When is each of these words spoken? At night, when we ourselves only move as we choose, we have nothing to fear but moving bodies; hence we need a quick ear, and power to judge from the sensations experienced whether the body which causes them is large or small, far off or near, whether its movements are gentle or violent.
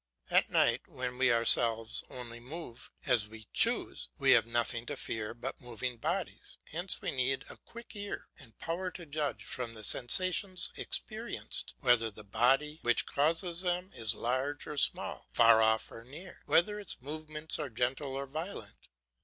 At 0.31 0.49
night, 0.49 0.81
when 0.87 1.19
we 1.19 1.31
ourselves 1.31 2.03
only 2.09 2.39
move 2.39 2.89
as 3.05 3.27
we 3.27 3.47
choose, 3.53 4.09
we 4.17 4.31
have 4.31 4.47
nothing 4.47 4.87
to 4.87 4.97
fear 4.97 5.35
but 5.35 5.61
moving 5.61 5.97
bodies; 5.97 6.57
hence 6.71 7.03
we 7.03 7.11
need 7.11 7.45
a 7.51 7.57
quick 7.57 7.95
ear, 7.95 8.27
and 8.39 8.57
power 8.57 8.89
to 8.89 9.05
judge 9.05 9.43
from 9.43 9.75
the 9.75 9.83
sensations 9.83 10.71
experienced 10.75 11.75
whether 11.81 12.09
the 12.09 12.23
body 12.23 12.79
which 12.81 13.05
causes 13.05 13.61
them 13.61 13.91
is 13.93 14.15
large 14.15 14.65
or 14.65 14.75
small, 14.75 15.27
far 15.33 15.61
off 15.61 15.91
or 15.91 16.03
near, 16.03 16.41
whether 16.47 16.79
its 16.79 16.99
movements 16.99 17.59
are 17.59 17.69
gentle 17.69 18.15
or 18.15 18.25
violent. 18.25 18.87